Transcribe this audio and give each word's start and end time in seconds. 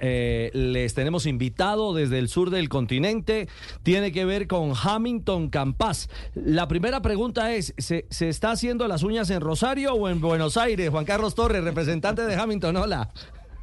Eh, 0.00 0.50
les 0.54 0.92
tenemos 0.94 1.24
invitado 1.24 1.94
desde 1.94 2.18
el 2.18 2.28
sur 2.28 2.50
del 2.50 2.68
continente. 2.68 3.48
Tiene 3.84 4.10
que 4.10 4.24
ver 4.24 4.48
con 4.48 4.72
Hamilton 4.74 5.50
Campas. 5.50 6.10
La 6.34 6.66
primera 6.66 7.00
pregunta 7.00 7.54
es: 7.54 7.74
¿se, 7.78 8.04
¿se, 8.10 8.28
está 8.28 8.50
haciendo 8.50 8.88
las 8.88 9.04
uñas 9.04 9.30
en 9.30 9.40
Rosario 9.40 9.92
o 9.92 10.08
en 10.08 10.20
Buenos 10.20 10.56
Aires? 10.56 10.90
Juan 10.90 11.04
Carlos 11.04 11.36
Torres, 11.36 11.62
representante 11.62 12.22
de 12.22 12.34
Hamilton. 12.34 12.76
Hola. 12.76 13.10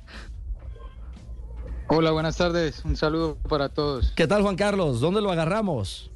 Hola, 1.89 2.13
buenas 2.13 2.37
tardes. 2.37 2.85
Un 2.85 2.97
saludo 2.97 3.37
para 3.49 3.69
todos. 3.69 4.13
¿Qué 4.15 4.29
tal, 4.29 4.43
Juan 4.43 4.55
Carlos? 4.55 5.01
¿Dónde 5.01 5.21
lo 5.21 5.33
agarramos? 5.33 6.13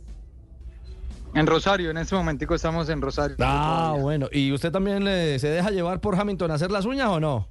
En 1.34 1.48
Rosario, 1.48 1.90
en 1.90 1.96
este 1.96 2.14
momentico 2.14 2.54
estamos 2.54 2.88
en 2.90 3.02
Rosario. 3.02 3.34
Ah, 3.40 3.86
todavía. 3.88 4.02
bueno. 4.04 4.28
¿Y 4.30 4.52
usted 4.52 4.70
también 4.70 5.04
eh, 5.08 5.36
se 5.40 5.48
deja 5.48 5.70
llevar 5.72 6.00
por 6.00 6.14
Hamilton 6.14 6.52
a 6.52 6.54
hacer 6.54 6.70
las 6.70 6.84
uñas 6.84 7.08
o 7.08 7.18
no? 7.18 7.48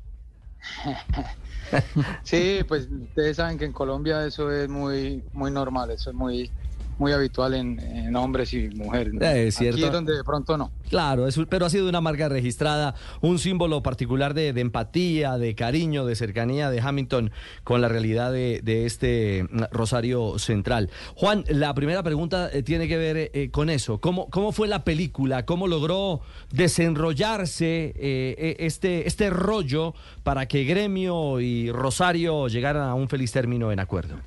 sí, 2.24 2.62
pues 2.68 2.90
ustedes 2.90 3.38
saben 3.38 3.58
que 3.58 3.66
en 3.66 3.74
Colombia 3.74 4.26
eso 4.26 4.52
es 4.52 4.70
muy, 4.70 5.24
muy 5.32 5.52
normal, 5.52 5.92
eso 5.92 6.10
es 6.10 6.16
muy, 6.16 6.54
muy 6.98 7.12
habitual 7.12 7.54
en, 7.54 7.80
en 7.80 8.16
hombres 8.16 8.54
y 8.54 8.70
mujeres. 8.70 9.14
¿no? 9.14 9.26
Es 9.26 9.56
cierto. 9.56 9.78
Aquí 9.78 9.86
es 9.86 9.92
donde 9.92 10.16
de 10.16 10.24
pronto 10.24 10.58
no. 10.58 10.72
Claro, 10.90 11.28
es, 11.28 11.40
pero 11.50 11.66
ha 11.66 11.70
sido 11.70 11.90
una 11.90 12.02
marca 12.02 12.30
registrada, 12.30 12.96
un 13.22 13.40
símbolo 13.40 13.82
particular 13.82 14.34
de, 14.34 14.54
de, 14.54 14.62
empatía, 14.62 15.38
de 15.38 15.56
cariño, 15.56 16.06
de 16.06 16.16
cercanía 16.16 16.70
de 16.70 16.82
Hamilton 16.82 17.32
con 17.64 17.82
la 17.82 17.88
realidad 17.88 18.32
de, 18.32 18.62
de 18.64 18.86
este 18.86 19.48
Rosario 19.72 20.38
Central. 20.38 20.90
Juan, 21.16 21.44
la 21.50 21.74
primera 21.74 22.04
pregunta 22.04 22.50
eh, 22.52 22.64
tiene 22.64 22.88
que 22.88 22.98
ver 22.98 23.32
eh, 23.34 23.50
con 23.52 23.70
eso. 23.70 24.00
¿Cómo, 24.00 24.30
¿Cómo 24.30 24.52
fue 24.52 24.68
la 24.68 24.84
película? 24.84 25.46
¿Cómo 25.46 25.68
logró 25.68 26.22
desenrollarse 26.52 27.94
eh, 27.96 28.56
este, 28.60 29.08
este 29.08 29.30
rollo 29.30 29.96
para 30.24 30.48
que 30.48 30.64
Gremio 30.64 31.40
y 31.40 31.72
Rosario 31.72 32.48
llegaran 32.48 32.84
a 32.84 32.94
un 32.94 33.10
feliz 33.10 33.32
término 33.32 33.72
en 33.72 33.80
acuerdo? 33.80 34.18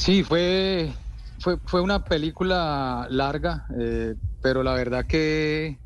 Sí, 0.00 0.24
fue, 0.24 0.90
fue, 1.40 1.58
fue 1.66 1.82
una 1.82 2.02
película 2.02 3.06
larga, 3.10 3.66
eh, 3.78 4.14
pero 4.40 4.62
la 4.62 4.72
verdad 4.72 5.04
que 5.04 5.78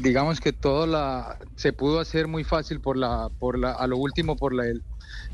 digamos 0.00 0.40
que 0.40 0.52
todo 0.52 0.88
la 0.88 1.38
se 1.54 1.72
pudo 1.72 2.00
hacer 2.00 2.26
muy 2.26 2.42
fácil 2.42 2.80
por 2.80 2.96
la, 2.96 3.30
por 3.38 3.60
la, 3.60 3.74
a 3.74 3.86
lo 3.86 3.96
último 3.96 4.34
por 4.34 4.52
la, 4.52 4.66
el, 4.66 4.82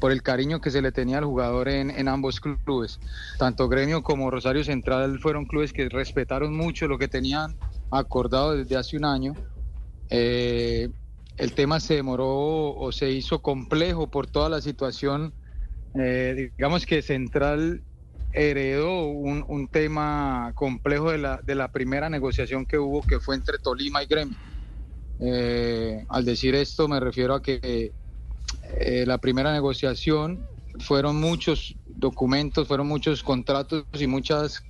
por 0.01 0.13
el 0.13 0.23
cariño 0.23 0.61
que 0.61 0.71
se 0.71 0.83
le 0.83 0.93
tenía 0.93 1.17
al 1.17 1.25
jugador 1.25 1.71
en, 1.71 1.91
en, 1.91 2.09
ambos 2.09 2.41
clubes. 2.41 3.01
Tanto 3.39 3.71
Gremio 3.71 4.03
como 4.03 4.31
Rosario 4.31 4.65
Central 4.65 5.19
fueron 5.19 5.47
clubes 5.47 5.73
que 5.73 5.89
respetaron 5.89 6.55
mucho 6.55 6.89
lo 6.89 6.99
que 6.99 7.09
tenían 7.09 7.57
acordado 7.91 8.55
desde 8.55 8.77
hace 8.77 8.99
un 8.99 9.07
año. 9.07 9.33
Eh, 10.11 10.91
el 11.39 11.55
tema 11.55 11.81
se 11.81 11.95
demoró 11.95 12.75
o 12.77 12.93
se 12.93 13.11
hizo 13.13 13.41
complejo 13.41 14.09
por 14.11 14.27
toda 14.27 14.51
la 14.51 14.61
situación 14.61 15.33
eh, 15.99 16.53
digamos 16.57 16.87
que 16.87 17.03
Central 17.03 17.83
heredó 18.33 19.07
un, 19.07 19.45
un, 19.49 19.69
tema 19.69 20.53
complejo 20.55 21.11
de 21.11 21.19
la, 21.19 21.41
de 21.43 21.55
la 21.55 21.73
primera 21.73 22.09
negociación 22.11 22.67
que 22.67 22.79
hubo, 22.79 23.03
que 23.03 23.21
fue 23.21 23.35
entre 23.35 23.59
Tolima 23.59 24.03
y 24.03 24.07
Gremio. 24.07 24.37
Eh, 25.21 26.05
al 26.09 26.25
decir 26.25 26.55
esto 26.55 26.87
me 26.87 27.01
refiero 27.01 27.35
a 27.35 27.43
que 27.43 27.93
eh, 28.79 29.05
la 29.07 29.19
primera 29.19 29.53
negociación 29.53 30.47
fueron 30.79 31.17
muchos 31.17 31.75
documentos, 31.87 32.69
fueron 32.69 32.87
muchos 32.87 33.23
contratos 33.23 33.85
y 33.99 34.07
muchos 34.07 34.63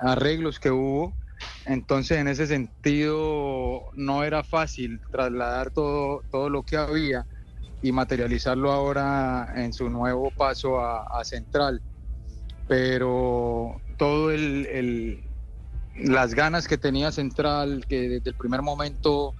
arreglos 0.00 0.58
que 0.58 0.70
hubo. 0.70 1.14
Entonces, 1.66 2.18
en 2.18 2.26
ese 2.26 2.48
sentido, 2.48 3.82
no 3.94 4.24
era 4.24 4.42
fácil 4.42 5.00
trasladar 5.12 5.70
todo, 5.70 6.24
todo 6.32 6.50
lo 6.50 6.64
que 6.64 6.76
había 6.76 7.26
y 7.82 7.92
materializarlo 7.92 8.72
ahora 8.72 9.52
en 9.56 9.72
su 9.72 9.88
nuevo 9.88 10.30
paso 10.30 10.80
a, 10.80 11.24
Central. 11.24 11.80
Pero 12.66 13.80
todo 13.96 14.30
el, 14.30 15.22
las 15.96 16.34
ganas 16.34 16.66
que 16.66 16.78
tenía 16.78 17.12
Central, 17.12 17.84
que 17.88 18.08
desde 18.08 18.30
el 18.30 18.36
primer 18.36 18.62
momento 18.62 19.34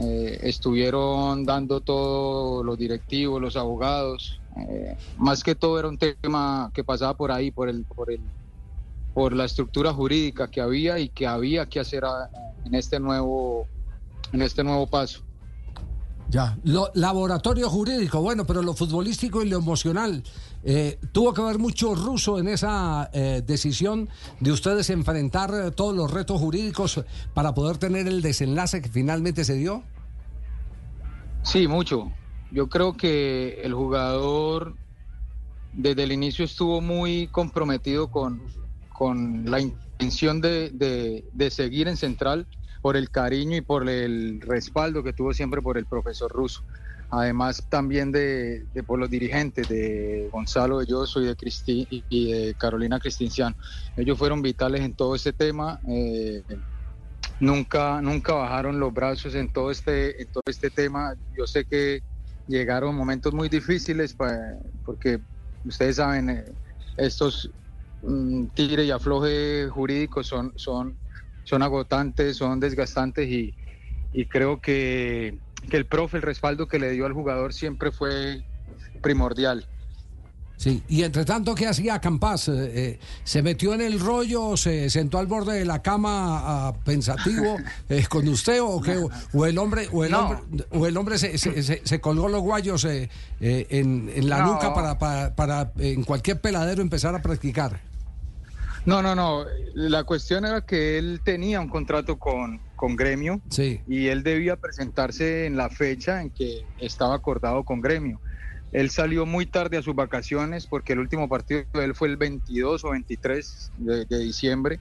eh, 0.00 0.38
estuvieron 0.42 1.44
dando 1.44 1.80
todos 1.80 2.64
los 2.64 2.78
directivos, 2.78 3.40
los 3.40 3.56
abogados, 3.56 4.40
eh, 4.56 4.96
más 5.18 5.42
que 5.42 5.54
todo 5.54 5.78
era 5.78 5.88
un 5.88 5.98
tema 5.98 6.70
que 6.74 6.84
pasaba 6.84 7.16
por 7.16 7.30
ahí, 7.30 7.50
por 7.50 7.68
el, 7.68 7.84
por 7.84 8.10
el, 8.10 8.20
por 9.14 9.34
la 9.34 9.44
estructura 9.44 9.92
jurídica 9.92 10.50
que 10.50 10.60
había 10.60 10.98
y 10.98 11.08
que 11.08 11.26
había 11.26 11.66
que 11.66 11.80
hacer 11.80 12.04
en 12.64 12.74
este 12.74 12.98
nuevo, 12.98 13.66
en 14.32 14.42
este 14.42 14.64
nuevo 14.64 14.86
paso. 14.86 15.22
Ya, 16.32 16.56
lo, 16.64 16.90
laboratorio 16.94 17.68
jurídico, 17.68 18.22
bueno, 18.22 18.46
pero 18.46 18.62
lo 18.62 18.72
futbolístico 18.72 19.42
y 19.42 19.50
lo 19.50 19.58
emocional. 19.58 20.22
Eh, 20.64 20.98
¿Tuvo 21.12 21.34
que 21.34 21.42
haber 21.42 21.58
mucho 21.58 21.94
ruso 21.94 22.38
en 22.38 22.48
esa 22.48 23.10
eh, 23.12 23.42
decisión 23.46 24.08
de 24.40 24.50
ustedes 24.50 24.88
enfrentar 24.88 25.72
todos 25.72 25.94
los 25.94 26.10
retos 26.10 26.40
jurídicos 26.40 27.04
para 27.34 27.52
poder 27.52 27.76
tener 27.76 28.08
el 28.08 28.22
desenlace 28.22 28.80
que 28.80 28.88
finalmente 28.88 29.44
se 29.44 29.56
dio? 29.56 29.82
Sí, 31.42 31.68
mucho. 31.68 32.10
Yo 32.50 32.66
creo 32.70 32.96
que 32.96 33.60
el 33.62 33.74
jugador 33.74 34.74
desde 35.74 36.02
el 36.02 36.12
inicio 36.12 36.46
estuvo 36.46 36.80
muy 36.80 37.26
comprometido 37.26 38.10
con, 38.10 38.40
con 38.94 39.50
la 39.50 39.60
intención 39.60 40.40
de, 40.40 41.22
de 41.30 41.50
seguir 41.50 41.88
en 41.88 41.98
Central 41.98 42.46
por 42.82 42.96
el 42.96 43.10
cariño 43.10 43.56
y 43.56 43.60
por 43.60 43.88
el 43.88 44.40
respaldo 44.40 45.02
que 45.02 45.12
tuvo 45.12 45.32
siempre 45.32 45.62
por 45.62 45.78
el 45.78 45.86
profesor 45.86 46.30
Russo. 46.30 46.62
Además 47.10 47.64
también 47.68 48.10
de, 48.10 48.66
por 48.86 48.98
los 48.98 49.08
dirigentes 49.08 49.68
de 49.68 50.28
Gonzalo 50.32 50.78
Belloso 50.78 51.20
y 51.20 51.26
de, 51.26 51.36
Cristi, 51.36 51.86
y 51.90 52.32
de 52.32 52.54
Carolina 52.54 52.98
Cristinciano. 52.98 53.54
Ellos 53.96 54.18
fueron 54.18 54.42
vitales 54.42 54.80
en 54.80 54.94
todo 54.94 55.14
este 55.14 55.32
tema. 55.32 55.78
Eh, 55.86 56.42
nunca, 57.38 58.00
nunca 58.00 58.32
bajaron 58.32 58.80
los 58.80 58.92
brazos 58.92 59.34
en 59.34 59.52
todo, 59.52 59.70
este, 59.70 60.22
en 60.22 60.28
todo 60.28 60.42
este 60.46 60.70
tema. 60.70 61.14
Yo 61.36 61.46
sé 61.46 61.64
que 61.66 62.02
llegaron 62.48 62.96
momentos 62.96 63.32
muy 63.32 63.48
difíciles 63.48 64.14
para, 64.14 64.58
porque 64.84 65.20
ustedes 65.64 65.96
saben, 65.96 66.30
eh, 66.30 66.44
estos 66.96 67.50
mm, 68.02 68.46
tire 68.54 68.84
y 68.84 68.90
afloje 68.90 69.68
jurídicos 69.68 70.26
son, 70.26 70.52
son 70.56 70.96
son 71.44 71.62
agotantes, 71.62 72.36
son 72.36 72.60
desgastantes 72.60 73.28
y, 73.28 73.54
y 74.12 74.26
creo 74.26 74.60
que, 74.60 75.38
que, 75.68 75.76
el 75.76 75.86
profe, 75.86 76.18
el 76.18 76.22
respaldo 76.22 76.68
que 76.68 76.78
le 76.78 76.90
dio 76.90 77.06
al 77.06 77.12
jugador 77.12 77.52
siempre 77.52 77.90
fue 77.90 78.42
primordial. 79.00 79.66
Sí, 80.62 80.80
y 80.88 81.02
entre 81.02 81.24
tanto, 81.24 81.56
¿qué 81.56 81.66
hacía 81.66 82.00
Campas? 82.00 82.48
Eh, 82.48 83.00
¿Se 83.24 83.42
metió 83.42 83.74
en 83.74 83.80
el 83.80 83.98
rollo, 83.98 84.56
se 84.56 84.90
sentó 84.90 85.18
al 85.18 85.26
borde 85.26 85.58
de 85.58 85.64
la 85.64 85.82
cama 85.82 86.72
pensativo 86.84 87.56
eh, 87.88 88.06
con 88.08 88.28
usted 88.28 88.62
o, 88.62 88.80
qué? 88.80 88.96
o 89.32 89.46
el 89.46 89.58
hombre, 89.58 89.88
o 89.90 90.04
el 90.04 90.12
no. 90.12 90.20
hombre, 90.20 90.64
o 90.70 90.86
el 90.86 90.96
hombre 90.96 91.18
se, 91.18 91.36
se, 91.36 91.64
se, 91.64 91.82
se 91.82 92.00
colgó 92.00 92.28
los 92.28 92.42
guayos 92.42 92.84
eh, 92.84 93.10
en, 93.40 94.08
en, 94.14 94.28
la 94.28 94.38
no. 94.38 94.52
nuca 94.52 94.72
para, 94.72 95.00
para, 95.00 95.34
para 95.34 95.72
en 95.78 96.04
cualquier 96.04 96.40
peladero 96.40 96.80
empezar 96.80 97.12
a 97.16 97.22
practicar? 97.22 97.80
No, 98.84 99.02
no, 99.02 99.14
no. 99.14 99.44
La 99.74 100.04
cuestión 100.04 100.44
era 100.44 100.60
que 100.62 100.98
él 100.98 101.20
tenía 101.24 101.60
un 101.60 101.68
contrato 101.68 102.18
con, 102.18 102.60
con 102.76 102.96
Gremio 102.96 103.40
sí. 103.48 103.80
y 103.86 104.08
él 104.08 104.22
debía 104.22 104.56
presentarse 104.56 105.46
en 105.46 105.56
la 105.56 105.70
fecha 105.70 106.20
en 106.20 106.30
que 106.30 106.64
estaba 106.78 107.14
acordado 107.14 107.64
con 107.64 107.80
Gremio. 107.80 108.20
Él 108.72 108.90
salió 108.90 109.26
muy 109.26 109.46
tarde 109.46 109.76
a 109.76 109.82
sus 109.82 109.94
vacaciones 109.94 110.66
porque 110.66 110.94
el 110.94 110.98
último 110.98 111.28
partido 111.28 111.64
de 111.74 111.84
él 111.84 111.94
fue 111.94 112.08
el 112.08 112.16
22 112.16 112.84
o 112.84 112.90
23 112.90 113.72
de, 113.78 114.04
de 114.06 114.18
diciembre. 114.18 114.80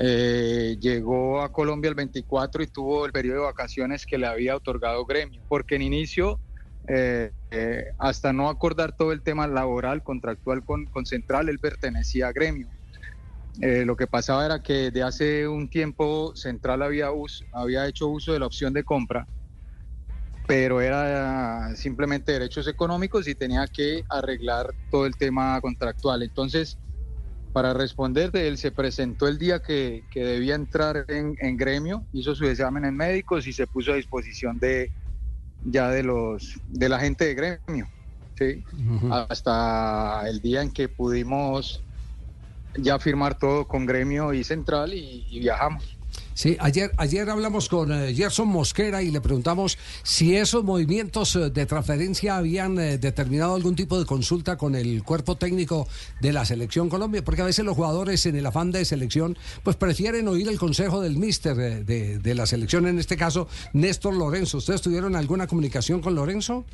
Eh, 0.00 0.76
llegó 0.80 1.42
a 1.42 1.50
Colombia 1.50 1.88
el 1.88 1.96
24 1.96 2.62
y 2.62 2.66
tuvo 2.68 3.04
el 3.04 3.12
periodo 3.12 3.40
de 3.40 3.44
vacaciones 3.46 4.06
que 4.06 4.16
le 4.16 4.28
había 4.28 4.54
otorgado 4.54 5.04
Gremio, 5.04 5.40
porque 5.48 5.74
en 5.74 5.82
inicio 5.82 6.38
eh, 6.86 7.32
eh, 7.50 7.86
hasta 7.98 8.32
no 8.32 8.48
acordar 8.48 8.96
todo 8.96 9.10
el 9.12 9.22
tema 9.22 9.48
laboral, 9.48 10.04
contractual 10.04 10.64
con, 10.64 10.86
con 10.86 11.04
Central, 11.04 11.48
él 11.48 11.58
pertenecía 11.58 12.28
a 12.28 12.32
Gremio. 12.32 12.68
Eh, 13.60 13.84
lo 13.84 13.96
que 13.96 14.06
pasaba 14.06 14.46
era 14.46 14.62
que 14.62 14.90
de 14.90 15.02
hace 15.02 15.48
un 15.48 15.68
tiempo 15.68 16.32
Central 16.36 16.82
había, 16.82 17.10
us 17.10 17.44
había 17.52 17.86
hecho 17.86 18.06
uso 18.08 18.32
de 18.32 18.38
la 18.38 18.46
opción 18.46 18.72
de 18.72 18.84
compra, 18.84 19.26
pero 20.46 20.80
era 20.80 21.74
simplemente 21.74 22.32
derechos 22.32 22.68
económicos 22.68 23.26
y 23.26 23.34
tenía 23.34 23.66
que 23.66 24.04
arreglar 24.08 24.72
todo 24.90 25.06
el 25.06 25.16
tema 25.16 25.60
contractual. 25.60 26.22
Entonces, 26.22 26.78
para 27.52 27.74
responder 27.74 28.30
de 28.30 28.48
él, 28.48 28.58
se 28.58 28.70
presentó 28.70 29.26
el 29.26 29.38
día 29.38 29.60
que, 29.60 30.04
que 30.10 30.24
debía 30.24 30.54
entrar 30.54 31.04
en, 31.08 31.36
en, 31.40 31.56
gremio, 31.56 32.04
hizo 32.12 32.34
su 32.34 32.46
examen 32.46 32.84
en 32.84 32.96
médicos 32.96 33.46
y 33.46 33.52
se 33.52 33.66
puso 33.66 33.92
a 33.92 33.96
disposición 33.96 34.58
de 34.58 34.92
ya 35.64 35.90
de 35.90 36.04
los 36.04 36.60
de 36.68 36.88
la 36.88 37.00
gente 37.00 37.24
de 37.24 37.34
gremio. 37.34 37.88
¿sí? 38.38 38.64
Uh 38.72 39.00
-huh. 39.00 39.26
Hasta 39.28 40.28
el 40.28 40.40
día 40.40 40.62
en 40.62 40.70
que 40.70 40.88
pudimos 40.88 41.82
ya 42.76 42.98
firmar 42.98 43.38
todo 43.38 43.66
con 43.66 43.86
gremio 43.86 44.32
y 44.32 44.44
central 44.44 44.92
y, 44.94 45.38
viajamos. 45.40 45.84
Sí, 46.34 46.56
ayer, 46.60 46.92
ayer 46.98 47.28
hablamos 47.28 47.68
con 47.68 47.92
eh, 47.92 48.14
Gerson 48.14 48.46
Mosquera 48.46 49.02
y 49.02 49.10
le 49.10 49.20
preguntamos 49.20 49.76
si 50.04 50.36
esos 50.36 50.62
movimientos 50.62 51.34
eh, 51.34 51.50
de 51.50 51.66
transferencia 51.66 52.36
habían 52.36 52.78
eh, 52.78 52.96
determinado 52.96 53.56
algún 53.56 53.74
tipo 53.74 53.98
de 53.98 54.06
consulta 54.06 54.56
con 54.56 54.76
el 54.76 55.02
cuerpo 55.02 55.36
técnico 55.36 55.88
de 56.20 56.32
la 56.32 56.44
selección 56.44 56.88
Colombia, 56.88 57.24
porque 57.24 57.42
a 57.42 57.44
veces 57.44 57.64
los 57.64 57.74
jugadores 57.74 58.24
en 58.26 58.36
el 58.36 58.46
afán 58.46 58.70
de 58.70 58.84
selección 58.84 59.36
pues 59.64 59.74
prefieren 59.74 60.28
oír 60.28 60.48
el 60.48 60.60
consejo 60.60 61.00
del 61.00 61.16
míster 61.16 61.56
de, 61.56 62.18
de 62.18 62.34
la 62.36 62.46
selección, 62.46 62.86
en 62.86 63.00
este 63.00 63.16
caso 63.16 63.48
Néstor 63.72 64.14
Lorenzo. 64.14 64.58
¿Ustedes 64.58 64.80
tuvieron 64.80 65.16
alguna 65.16 65.48
comunicación 65.48 66.00
con 66.00 66.14
Lorenzo? 66.14 66.64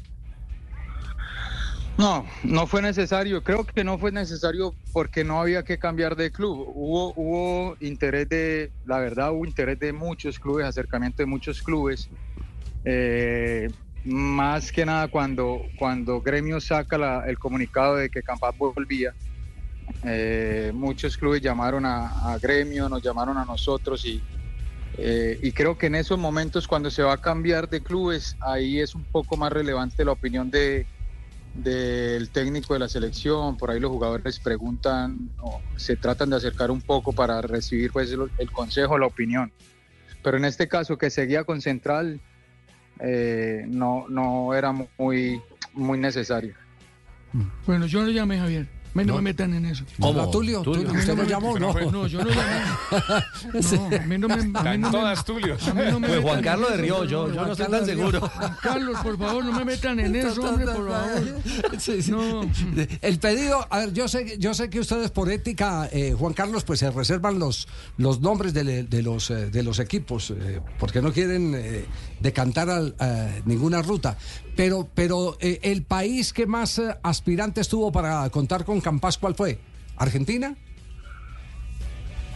No, 1.96 2.26
no 2.42 2.66
fue 2.66 2.82
necesario. 2.82 3.42
Creo 3.42 3.64
que 3.64 3.84
no 3.84 3.98
fue 3.98 4.10
necesario 4.10 4.74
porque 4.92 5.22
no 5.22 5.40
había 5.40 5.62
que 5.62 5.78
cambiar 5.78 6.16
de 6.16 6.32
club. 6.32 6.66
Hubo, 6.74 7.14
hubo 7.14 7.76
interés 7.80 8.28
de, 8.28 8.72
la 8.84 8.98
verdad, 8.98 9.32
hubo 9.32 9.44
interés 9.44 9.78
de 9.78 9.92
muchos 9.92 10.38
clubes, 10.38 10.66
acercamiento 10.66 11.22
de 11.22 11.26
muchos 11.26 11.62
clubes. 11.62 12.08
Eh, 12.84 13.70
más 14.04 14.72
que 14.72 14.84
nada 14.84 15.08
cuando, 15.08 15.62
cuando 15.78 16.20
Gremio 16.20 16.60
saca 16.60 17.24
el 17.26 17.38
comunicado 17.38 17.96
de 17.96 18.10
que 18.10 18.22
Campas 18.22 18.56
volvía, 18.58 19.14
eh, 20.02 20.72
muchos 20.74 21.16
clubes 21.16 21.40
llamaron 21.40 21.86
a, 21.86 22.36
Gremio, 22.42 22.88
nos 22.88 23.02
llamaron 23.02 23.38
a 23.38 23.44
nosotros 23.44 24.04
y, 24.04 24.20
eh, 24.98 25.38
y 25.42 25.52
creo 25.52 25.78
que 25.78 25.86
en 25.86 25.94
esos 25.94 26.18
momentos 26.18 26.66
cuando 26.66 26.90
se 26.90 27.02
va 27.02 27.14
a 27.14 27.20
cambiar 27.20 27.68
de 27.68 27.80
clubes, 27.82 28.36
ahí 28.40 28.80
es 28.80 28.94
un 28.94 29.04
poco 29.04 29.36
más 29.36 29.52
relevante 29.52 30.04
la 30.04 30.12
opinión 30.12 30.50
de, 30.50 30.86
del 31.54 32.30
técnico 32.30 32.74
de 32.74 32.80
la 32.80 32.88
selección, 32.88 33.56
por 33.56 33.70
ahí 33.70 33.80
los 33.80 33.90
jugadores 33.90 34.40
preguntan, 34.40 35.30
o 35.40 35.60
se 35.76 35.96
tratan 35.96 36.30
de 36.30 36.36
acercar 36.36 36.70
un 36.70 36.80
poco 36.80 37.12
para 37.12 37.40
recibir 37.40 37.92
pues 37.92 38.10
el, 38.12 38.50
consejo, 38.50 38.98
la 38.98 39.06
opinión. 39.06 39.52
Pero 40.22 40.36
en 40.36 40.44
este 40.44 40.68
caso 40.68 40.98
que 40.98 41.10
seguía 41.10 41.44
con 41.44 41.60
Central, 41.60 42.20
eh, 43.00 43.64
no, 43.68 44.06
no 44.08 44.54
era 44.54 44.72
muy, 44.72 45.40
muy 45.72 45.98
necesario. 45.98 46.54
Bueno, 47.66 47.86
yo 47.86 48.04
le 48.04 48.12
llamé 48.12 48.38
Javier 48.38 48.68
no, 48.94 49.16
me 49.16 49.22
metan 49.22 49.54
en 49.54 49.64
eso. 49.66 49.84
¿Cómo? 49.98 50.30
Tulio? 50.30 50.62
¿Tulio? 50.62 50.90
¿Usted 50.92 51.16
lo 51.16 51.24
llamó? 51.24 51.58
No. 51.58 51.72
no, 51.72 52.06
yo 52.06 52.22
no 52.22 52.30
llamé. 52.30 52.62
No, 53.74 53.86
a 53.86 54.00
mí 54.06 54.18
no 54.18 54.28
me... 54.28 54.58
A 54.58 54.76
no 54.76 54.90
todas 54.90 55.24
Tulio. 55.24 55.56
pues 55.56 56.20
Juan 56.22 56.42
Carlos 56.42 56.70
de 56.70 56.76
Río, 56.76 57.04
yo, 57.04 57.32
yo 57.32 57.46
no 57.46 57.52
estoy 57.52 57.66
tan 57.66 57.86
seguro. 57.86 58.20
Juan 58.20 58.56
Carlos, 58.62 58.98
por 59.02 59.18
favor, 59.18 59.44
no 59.44 59.52
me 59.52 59.64
metan 59.64 59.98
en 60.00 60.14
eso, 60.16 60.42
hombre, 60.42 60.66
por 60.66 60.90
favor. 60.90 61.22
Sí, 61.78 62.02
sí. 62.02 62.10
No. 62.10 62.42
El 63.00 63.18
pedido, 63.18 63.66
a 63.68 63.78
ver, 63.80 63.92
yo 63.92 64.06
sé, 64.08 64.36
yo 64.38 64.54
sé 64.54 64.70
que 64.70 64.80
ustedes 64.80 65.10
por 65.10 65.30
ética, 65.30 65.88
eh, 65.92 66.14
Juan 66.18 66.32
Carlos, 66.34 66.64
pues 66.64 66.80
se 66.80 66.90
reservan 66.90 67.38
los, 67.38 67.68
los 67.96 68.20
nombres 68.20 68.54
de, 68.54 68.84
de 68.84 69.02
los, 69.02 69.30
eh, 69.30 69.50
de 69.50 69.62
los 69.62 69.78
equipos, 69.78 70.30
eh, 70.30 70.60
porque 70.78 71.02
no 71.02 71.12
quieren 71.12 71.54
eh, 71.54 71.84
decantar 72.20 72.70
al, 72.70 72.94
ninguna 73.44 73.82
ruta. 73.82 74.16
Pero, 74.56 74.88
pero 74.94 75.36
eh, 75.40 75.58
el 75.62 75.82
país 75.82 76.32
que 76.32 76.46
más 76.46 76.80
aspirantes 77.02 77.68
tuvo 77.68 77.90
para 77.90 78.28
contar 78.30 78.64
con 78.64 78.80
Campas, 78.84 79.16
¿cuál 79.16 79.34
fue? 79.34 79.58
¿Argentina? 79.96 80.54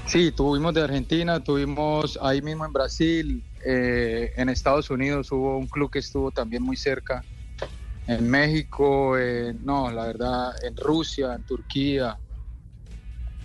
Sí, 0.06 0.32
tuvimos 0.32 0.72
de 0.72 0.82
Argentina, 0.82 1.44
tuvimos 1.44 2.18
ahí 2.22 2.40
mismo 2.40 2.64
en 2.64 2.72
Brasil, 2.72 3.42
eh, 3.66 4.32
en 4.34 4.48
Estados 4.48 4.88
Unidos 4.88 5.30
hubo 5.30 5.58
un 5.58 5.66
club 5.66 5.90
que 5.90 5.98
estuvo 5.98 6.30
también 6.30 6.62
muy 6.62 6.78
cerca, 6.78 7.22
en 8.06 8.30
México, 8.30 9.14
no, 9.62 9.90
la 9.90 10.06
verdad, 10.06 10.54
en 10.64 10.74
Rusia, 10.74 11.34
en 11.34 11.42
Turquía, 11.42 12.18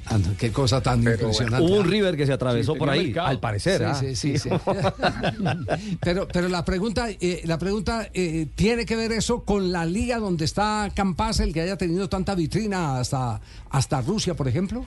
Ah, 0.06 0.20
qué 0.38 0.52
cosa 0.52 0.82
tan 0.82 1.00
impresionante. 1.04 1.66
hubo 1.66 1.80
un 1.80 1.90
River 1.90 2.18
que 2.18 2.26
se 2.26 2.34
atravesó 2.34 2.76
por 2.76 2.90
ahí, 2.90 3.14
al 3.18 3.40
parecer. 3.40 3.84
Sí, 4.16 4.38
sí, 4.38 4.50
¿ah? 4.50 4.94
pero, 6.02 6.28
pero 6.28 6.50
la 6.50 6.66
pregunta, 6.66 7.08
eh, 7.10 7.42
la 7.46 7.58
pregunta 7.58 8.10
eh, 8.14 8.48
tiene 8.56 8.86
que 8.86 8.96
ver 8.96 9.12
eso 9.12 9.44
con 9.44 9.72
la 9.72 9.86
liga 9.86 10.18
donde 10.18 10.46
está 10.46 10.90
Campas, 10.94 11.40
el 11.40 11.54
que 11.54 11.62
haya 11.62 11.78
tenido 11.78 12.10
tanta 12.10 12.36
vitrina 12.36 13.00
hasta, 13.00 13.40
hasta 13.70 14.02
Rusia, 14.02 14.34
por 14.34 14.48
ejemplo. 14.48 14.86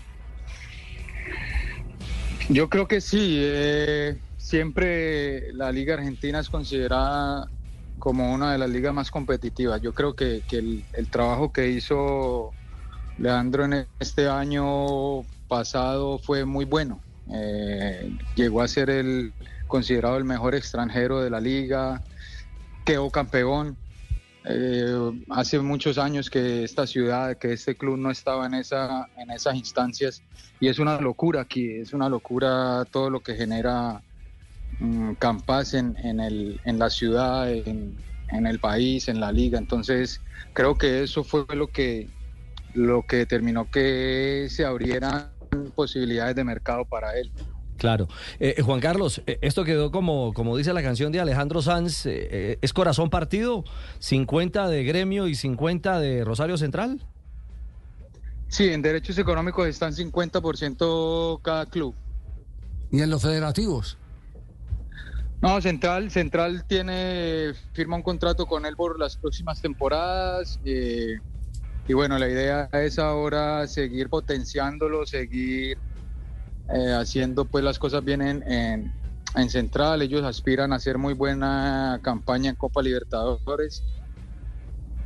Yo 2.49 2.69
creo 2.69 2.87
que 2.87 3.01
sí. 3.01 3.39
Eh, 3.41 4.19
siempre 4.37 5.53
la 5.55 5.73
liga 5.73 5.95
argentina 5.95 6.39
es 6.39 6.49
considerada 6.49 7.49
como 7.99 8.33
una 8.33 8.53
de 8.53 8.59
las 8.59 8.71
ligas 8.71 8.95
más 8.95 9.11
competitivas. 9.11 9.81
Yo 9.83 9.93
creo 9.93 10.15
que, 10.15 10.43
el, 10.53 10.85
el 10.93 11.09
trabajo 11.09 11.53
que 11.53 11.71
hizo 11.71 12.53
Leandro 13.19 13.65
en 13.65 13.87
este 13.99 14.29
año 14.29 15.23
pasado 15.49 16.19
fue 16.19 16.45
muy 16.45 16.65
bueno. 16.65 17.01
Eh, 17.33 18.11
llegó 18.35 18.63
a 18.63 18.69
ser 18.69 18.91
el 18.91 19.33
considerado 19.67 20.17
el 20.17 20.25
mejor 20.25 20.55
extranjero 20.55 21.21
de 21.23 21.31
la 21.31 21.41
liga, 21.41 22.03
quedó 22.85 23.11
campeón. 23.11 23.77
Eh, 24.45 25.25
hace 25.31 25.59
muchos 25.59 25.99
años 25.99 26.31
que 26.31 26.63
esta 26.63 26.87
ciudad, 26.87 27.37
que 27.37 27.53
este 27.53 27.75
club 27.75 27.99
no 27.99 28.13
estaba 28.13 28.47
en, 28.47 28.55
esa, 28.55 29.09
en 29.17 29.31
esas 29.31 29.57
instancias 29.57 30.23
y 30.61 30.69
es 30.69 30.79
una 30.79 31.01
locura 31.01 31.41
aquí, 31.41 31.73
es 31.73 31.93
una 31.93 32.09
locura 32.09 32.85
todo 32.93 33.11
lo 33.11 33.21
que 33.21 33.35
genera 33.35 34.03
um, 34.81 35.17
Campas 35.17 35.75
en, 35.75 35.97
en, 35.97 36.21
el, 36.21 36.61
en 36.65 36.79
la 36.79 36.91
ciudad, 36.91 37.51
en, 37.51 37.97
en 38.29 38.47
el 38.47 38.61
país, 38.61 39.09
en 39.09 39.19
la 39.19 39.33
liga. 39.33 39.59
Entonces 39.59 40.21
creo 40.53 40.79
que 40.79 41.03
eso 41.03 41.25
fue 41.25 41.45
lo 41.57 41.67
que, 41.67 42.09
lo 42.77 43.03
que 43.03 43.17
determinó 43.17 43.71
que 43.71 44.49
se 44.51 44.65
abrieran 44.65 45.31
posibilidades 45.75 46.37
de 46.37 46.45
mercado 46.45 46.85
para 46.85 47.19
él. 47.19 47.33
Claro. 47.77 48.09
Eh, 48.41 48.55
eh, 48.57 48.63
Juan 48.63 48.81
Carlos, 48.81 49.23
eh, 49.27 49.39
esto 49.43 49.65
quedó 49.65 49.91
como, 49.91 50.33
como 50.33 50.57
dice 50.57 50.73
la 50.73 50.83
canción 50.83 51.13
de 51.13 51.21
Alejandro 51.21 51.61
Sanz, 51.63 52.07
¿es 52.07 52.73
corazón 52.73 53.11
partido? 53.11 53.65
¿50 54.01 54.69
de 54.69 54.85
gremio 54.85 55.27
y 55.27 55.35
50 55.35 56.01
de 56.01 56.25
Rosario 56.25 56.57
Central? 56.57 57.01
Sí, 58.49 58.69
en 58.69 58.81
derechos 58.81 59.19
económicos 59.19 59.67
están 59.67 59.93
50% 59.93 61.41
cada 61.43 61.67
club. 61.67 61.95
¿Y 62.91 63.01
en 63.01 63.11
los 63.11 63.23
federativos? 63.23 63.99
No, 65.43 65.61
Central, 65.61 66.11
Central 66.11 66.65
tiene, 66.67 67.53
firma 67.73 67.97
un 67.97 68.03
contrato 68.03 68.47
con 68.47 68.65
él 68.65 68.75
por 68.75 68.99
las 68.99 69.17
próximas 69.17 69.61
temporadas. 69.61 70.59
Eh, 70.65 71.19
y 71.89 71.93
bueno, 71.93 72.19
la 72.19 72.29
idea 72.29 72.69
es 72.73 72.99
ahora 72.99 73.67
seguir 73.69 74.09
potenciándolo, 74.09 75.07
seguir 75.07 75.79
eh, 76.69 76.93
haciendo 76.93 77.45
pues 77.45 77.63
las 77.63 77.79
cosas 77.79 78.05
bien 78.05 78.23
en, 78.23 78.93
en, 79.35 79.51
Central. 79.51 80.03
Ellos 80.03 80.25
aspiran 80.25 80.73
a 80.73 80.77
hacer 80.77 80.99
muy 80.99 81.15
buena 81.15 82.01
campaña 82.03 82.51
en 82.51 82.57
Copa 82.57 82.83
Libertadores. 82.83 83.85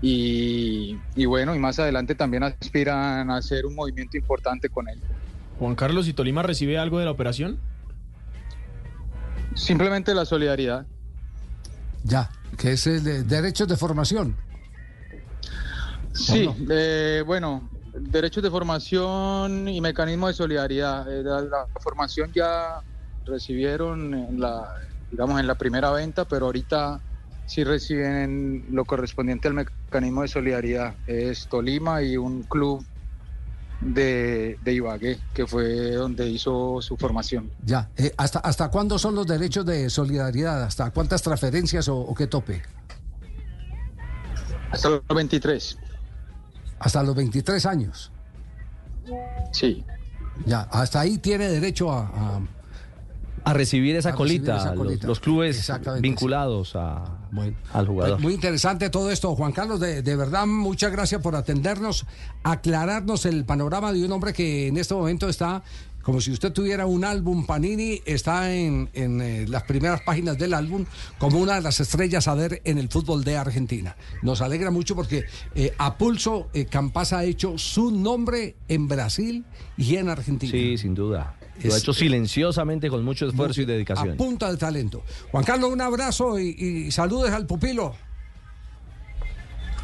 Y, 0.00 0.98
y, 1.14 1.26
bueno, 1.26 1.54
y 1.54 1.58
más 1.58 1.78
adelante 1.78 2.14
también 2.14 2.44
aspiran 2.44 3.30
a 3.30 3.36
hacer 3.36 3.66
un 3.66 3.74
movimiento 3.74 4.16
importante 4.16 4.70
con 4.70 4.88
él. 4.88 4.98
Juan 5.58 5.74
Carlos, 5.74 6.08
¿y 6.08 6.14
Tolima 6.14 6.42
recibe 6.42 6.78
algo 6.78 6.98
de 6.98 7.04
la 7.04 7.10
operación? 7.10 7.58
Simplemente 9.54 10.14
la 10.14 10.24
solidaridad. 10.24 10.86
Ya, 12.04 12.30
que 12.56 12.72
es 12.72 12.86
el 12.86 13.04
de 13.04 13.22
derechos 13.24 13.68
de 13.68 13.76
formación. 13.76 14.36
Sí, 16.12 16.48
eh, 16.68 17.22
bueno, 17.26 17.68
derechos 17.94 18.42
de 18.42 18.50
formación 18.50 19.68
y 19.68 19.80
mecanismo 19.80 20.28
de 20.28 20.34
solidaridad. 20.34 21.12
Eh, 21.12 21.22
la, 21.22 21.66
formación 21.80 22.32
ya 22.32 22.82
recibieron 23.24 24.14
en 24.14 24.40
la, 24.40 24.74
digamos, 25.10 25.40
en 25.40 25.46
la 25.46 25.54
primera 25.54 25.90
venta, 25.90 26.24
pero 26.26 26.46
ahorita 26.46 27.00
sí 27.46 27.64
reciben 27.64 28.66
lo 28.70 28.84
correspondiente 28.84 29.48
al 29.48 29.54
mecanismo 29.54 30.22
de 30.22 30.28
solidaridad. 30.28 30.94
Es 31.06 31.46
Tolima 31.46 32.02
y 32.02 32.16
un 32.16 32.42
club 32.42 32.84
de, 33.80 34.58
de 34.62 34.72
Ibagué, 34.74 35.18
que 35.32 35.46
fue 35.46 35.92
donde 35.92 36.28
hizo 36.28 36.82
su 36.82 36.96
formación. 36.96 37.50
Ya, 37.64 37.88
eh, 37.96 38.12
¿hasta, 38.16 38.40
¿hasta 38.40 38.70
cuándo 38.70 38.98
son 38.98 39.14
los 39.14 39.26
derechos 39.26 39.64
de 39.64 39.88
solidaridad? 39.90 40.62
¿Hasta 40.62 40.90
cuántas 40.90 41.22
transferencias 41.22 41.88
o, 41.88 41.96
o 41.96 42.14
qué 42.14 42.26
tope? 42.26 42.62
Hasta 44.70 44.90
los 44.90 45.02
23 45.08 45.78
hasta 46.80 47.02
los 47.02 47.14
23 47.14 47.64
años. 47.66 48.10
Sí. 49.52 49.84
Ya, 50.46 50.62
hasta 50.62 51.00
ahí 51.00 51.18
tiene 51.18 51.48
derecho 51.48 51.92
a, 51.92 52.00
a 52.06 52.40
recibir 53.46 53.96
esa, 53.96 54.14
colita, 54.14 54.74
Los, 55.02 55.20
clubes 55.20 55.70
vinculados 56.00 56.76
a, 56.76 57.18
al 57.72 57.86
jugador. 57.86 58.20
Muy 58.20 58.34
interesante 58.34 58.90
todo 58.90 59.10
esto, 59.10 59.34
Juan 59.34 59.52
Carlos. 59.52 59.80
De, 59.80 60.02
de, 60.02 60.16
verdad, 60.16 60.46
muchas 60.46 60.92
gracias 60.92 61.20
por 61.20 61.36
atendernos, 61.36 62.06
aclararnos 62.42 63.26
el 63.26 63.44
panorama 63.44 63.92
de 63.92 64.04
un 64.04 64.12
hombre 64.12 64.32
que 64.32 64.68
en 64.68 64.76
este 64.76 64.94
momento 64.94 65.28
está 65.28 65.62
como 66.02 66.20
si 66.20 66.30
usted 66.30 66.52
tuviera 66.52 66.86
un 66.86 67.04
álbum 67.04 67.46
Panini, 67.46 68.00
está 68.04 68.52
en, 68.52 68.88
eh, 68.94 69.44
las 69.48 69.64
primeras 69.64 70.00
páginas 70.02 70.38
del 70.38 70.54
álbum 70.54 70.86
como 71.18 71.38
una 71.38 71.56
de 71.56 71.60
las 71.60 71.80
estrellas 71.80 72.26
a 72.28 72.34
ver 72.34 72.62
en 72.64 72.78
el 72.78 72.88
fútbol 72.88 73.22
de 73.22 73.36
Argentina. 73.36 73.96
Nos 74.22 74.40
alegra 74.40 74.70
mucho 74.70 74.96
porque 74.96 75.24
eh, 75.54 75.74
a 75.78 75.98
pulso 75.98 76.48
eh, 76.54 76.64
Campas 76.64 77.12
ha 77.12 77.24
hecho 77.24 77.58
su 77.58 77.90
nombre 77.90 78.56
en 78.68 78.88
Brasil 78.88 79.44
y 79.76 79.96
en 79.96 80.08
Argentina. 80.08 80.52
Sí, 80.52 80.78
sin 80.78 80.94
duda. 80.94 81.36
Lo 81.68 81.74
ha 81.74 81.78
hecho 81.78 81.92
silenciosamente 81.92 82.88
con 82.88 83.04
mucho 83.04 83.28
esfuerzo 83.28 83.60
y 83.60 83.64
A 83.64 83.66
dedicación. 83.68 84.16
punta 84.16 84.50
de 84.50 84.56
talento. 84.56 85.02
Juan 85.30 85.44
Carlos, 85.44 85.70
un 85.70 85.80
abrazo 85.80 86.38
y, 86.38 86.48
y 86.48 86.90
saludes 86.90 87.32
al 87.32 87.46
pupilo. 87.46 87.94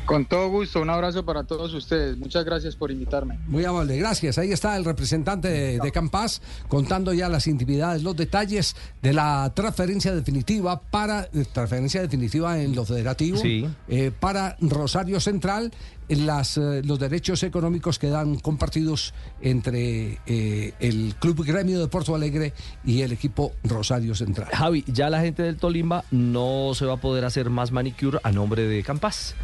Con 0.07 0.25
todo 0.25 0.49
gusto, 0.49 0.81
un 0.81 0.89
abrazo 0.91 1.25
para 1.25 1.43
todos 1.45 1.75
ustedes. 1.75 2.17
Muchas 2.17 2.45
gracias 2.45 2.77
por 2.77 2.91
invitarme. 2.91 3.39
Muy 3.47 3.65
amable, 3.65 3.97
gracias. 3.99 4.39
Ahí 4.39 4.53
está 4.53 4.77
el 4.77 4.85
representante 4.85 5.49
de, 5.49 5.79
de 5.81 5.93
Campas 5.93 6.41
contando 6.69 7.13
ya 7.13 7.29
las 7.29 7.47
intimidades, 7.49 8.03
los 8.03 8.17
detalles 8.17 8.77
de 9.03 9.13
la 9.13 9.51
transferencia 9.55 10.15
definitiva 10.15 10.81
para 10.81 11.29
eh, 11.33 11.45
transferencia 11.53 12.01
definitiva 12.03 12.61
en 12.63 12.75
lo 12.75 12.85
federativo 12.85 13.39
Sí. 13.39 13.67
eh, 13.89 14.13
para 14.19 14.57
Rosario 14.61 15.19
Central. 15.21 15.73
en 16.09 16.25
Las, 16.25 16.57
eh, 16.57 16.83
los 16.85 17.01
derechos 17.01 17.43
económicos 17.43 17.99
quedan 17.99 18.37
compartidos 18.39 19.13
entre 19.41 20.21
eh, 20.27 20.73
el 20.79 21.17
Club 21.19 21.45
Gremio 21.45 21.81
de 21.81 21.89
Porto 21.89 22.15
Alegre 22.15 22.53
y 22.85 23.03
el 23.03 23.11
equipo 23.11 23.51
Rosario 23.65 24.15
Central. 24.15 24.49
Javi, 24.53 24.85
ya 24.87 25.11
la 25.11 25.21
gente 25.21 25.43
del 25.43 25.57
Tolima 25.57 26.05
no 26.13 26.71
se 26.75 26.87
va 26.87 26.95
a 26.95 26.97
poder 27.01 27.25
hacer 27.25 27.51
más 27.51 27.73
manicure 27.73 28.19
a 28.23 28.31
nombre 28.31 28.69
de 28.69 28.85
Campas, 28.85 29.35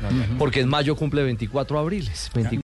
porque 0.53 0.61
en 0.61 0.69
mayo 0.69 0.95
cumple 0.97 1.23
24 1.23 1.79
abriles. 1.79 2.31
24 2.35 2.61